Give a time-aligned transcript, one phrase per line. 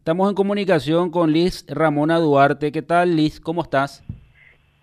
[0.00, 2.72] Estamos en comunicación con Liz Ramona Duarte.
[2.72, 3.38] ¿Qué tal, Liz?
[3.38, 4.02] ¿Cómo estás?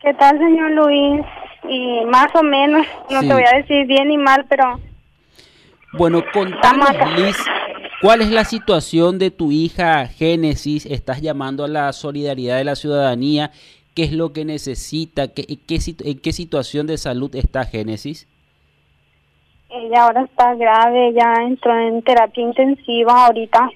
[0.01, 1.25] ¿Qué tal, señor Luis?
[1.70, 3.27] Y más o menos, no Sí.
[3.27, 4.80] te voy a decir bien ni mal, pero
[5.93, 7.35] Bueno, contanos, Liz,
[8.02, 10.86] ¿cuál es la situación de tu hija Génesis?
[10.86, 13.52] ¿Estás llamando a la solidaridad de la ciudadanía?
[13.96, 15.30] ¿Qué es lo que necesita?
[15.30, 18.28] ¿Qué, qué situ- ¿En qué situación de salud está Génesis?
[19.70, 23.70] ella ahora está grave, ya entró en terapia intensiva ahorita.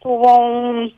[0.00, 0.94] Tuvo un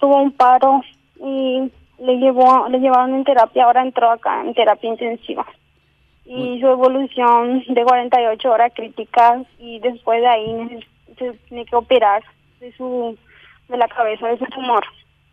[0.00, 0.80] tuvo un paro
[1.20, 5.44] y le llevó le llevaron en terapia, ahora entró acá en terapia intensiva.
[6.24, 10.80] Y su evolución de 48 horas críticas y después de ahí
[11.18, 12.22] se tiene que operar
[12.60, 13.16] de su
[13.68, 14.84] de la cabeza de su tumor.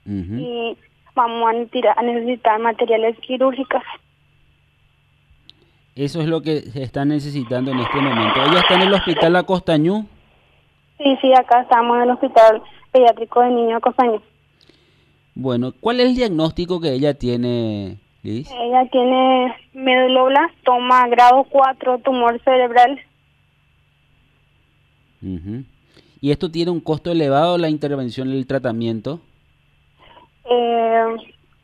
[0.06, 0.78] Y
[1.16, 1.54] vamos a,
[2.02, 3.82] necesitar- materiales quirúrgicos.
[5.96, 8.42] Eso es lo que se está necesitando en este momento.
[8.44, 10.06] Ella está en el hospital La Costañú.
[10.98, 12.62] Sí, sí, acá estamos en el Hospital
[13.00, 14.22] Pediátrico de Niños Costaño.
[15.36, 18.50] Bueno, ¿cuál es el diagnóstico que ella tiene, Liz?
[18.50, 22.98] Ella tiene meduloblastoma grado 4, tumor cerebral.
[25.22, 25.64] Ujú.
[26.22, 29.20] ¿Y esto tiene un costo elevado la intervención el tratamiento?
[30.50, 31.04] Eh,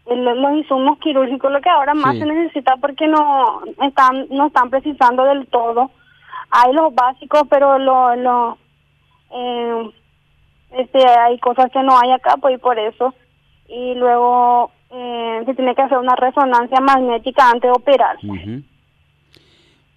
[0.07, 2.19] los insumos quirúrgicos, lo que ahora más Sí.
[2.19, 5.91] se necesita porque no están no están precisando del todo.
[6.49, 8.57] Hay los básicos, pero lo, lo
[9.33, 9.91] eh,
[10.77, 13.13] este hay cosas que no hay acá, pues y por eso.
[13.67, 18.17] Y luego eh, se tiene que hacer una resonancia magnética antes de operar.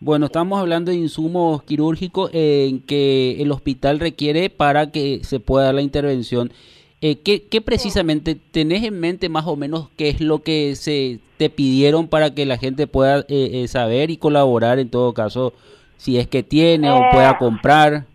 [0.01, 5.67] Bueno, estamos hablando de insumos quirúrgicos en que el hospital requiere para que se pueda
[5.67, 6.53] dar la intervención.
[7.01, 11.19] Eh, ¿qué, qué precisamente tenés en mente más o menos qué es lo que se
[11.37, 15.53] te pidieron para que la gente pueda eh, eh, saber y colaborar en todo caso,
[15.97, 18.07] si es que tiene o Eh, pueda comprar?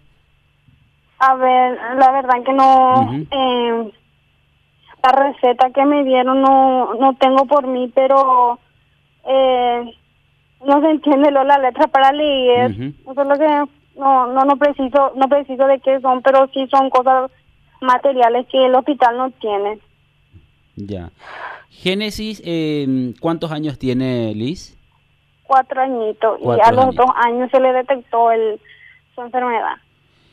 [1.19, 3.91] A ver, la verdad que no, eh,
[5.03, 8.57] la receta que me dieron no, no tengo por mí, pero
[9.27, 9.83] eh,
[10.65, 12.71] no se entiende lo la letra para leer.
[12.71, 13.11] Ujú.
[13.11, 16.65] Eso es lo que no, no, no preciso, no preciso de qué son, pero sí
[16.71, 17.29] son cosas
[17.81, 19.79] materiales que el hospital no tiene.
[20.77, 21.11] Ya.
[21.69, 24.77] Génesis, eh, ¿cuántos años tiene Liz?
[25.43, 28.61] Cuatro añitos y a los dos años se le detectó el,
[29.15, 29.75] su enfermedad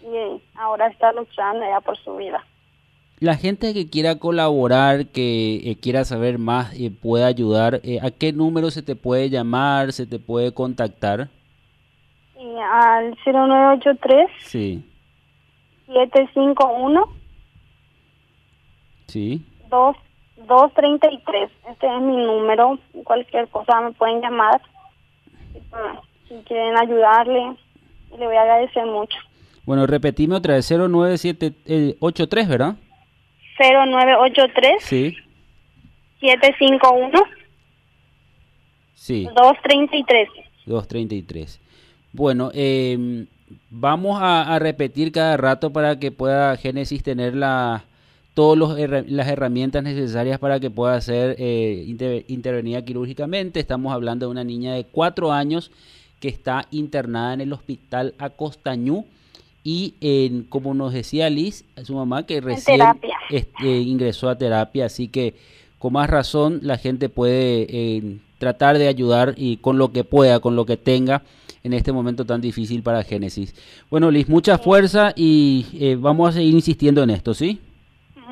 [0.06, 2.44] y ahora está luchando ya por su vida.
[3.18, 8.10] La gente que quiera colaborar, que eh, quiera saber más, eh, puede ayudar, eh, ¿a
[8.10, 11.28] qué número se te puede llamar, se te puede contactar?
[12.38, 14.84] Y al 0983 Sí,
[15.86, 17.04] 751
[19.06, 19.42] sí.
[19.70, 19.96] 2
[20.46, 21.50] 233.
[21.70, 22.78] Este es mi número.
[23.04, 24.60] Cualquier cosa me pueden llamar.
[26.28, 27.56] Si quieren ayudarle,
[28.18, 29.18] le voy a agradecer mucho.
[29.66, 32.76] Bueno, repetime otra vez, 09783, ¿verdad?
[33.58, 35.16] 0983 Sí,
[36.20, 37.10] 751
[38.94, 40.28] sí, 233.
[40.66, 41.60] 233.
[42.12, 43.26] Bueno, em,
[43.70, 47.84] vamos a, a repetir cada rato para que pueda Génesis tener la,
[48.34, 53.60] todas herra- las herramientas necesarias para que pueda ser eh, inter- intervenida quirúrgicamente.
[53.60, 55.70] Estamos hablando de una niña de cuatro años
[56.20, 59.04] que está internada en el hospital Acostañú
[59.66, 62.80] y en, como nos decía Liz, su mamá que recién
[63.30, 65.34] este, ingresó a terapia, así que
[65.80, 70.38] con más razón la gente puede eh, tratar de ayudar y con lo que pueda,
[70.38, 71.24] con lo que tenga
[71.64, 73.56] en este momento tan difícil para Génesis.
[73.90, 77.60] Bueno, Liz, mucha fuerza y eh, vamos a seguir insistiendo en esto, ¿sí?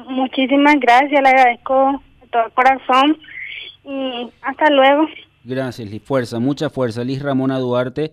[0.06, 1.20] Muchísimas gracias.
[1.20, 3.18] Le agradezco de todo corazón.
[3.84, 5.08] Y hasta luego.
[5.42, 6.00] Gracias, Liz.
[6.04, 7.02] Fuerza, mucha fuerza.
[7.02, 8.12] Liz Ramona Duarte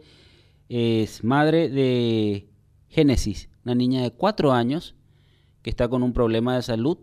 [0.69, 2.47] es madre de
[2.91, 4.96] Génesis, una niña de cuatro años
[5.62, 6.97] que está con un problema de salud